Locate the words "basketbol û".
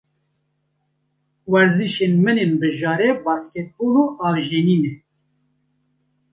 3.25-4.05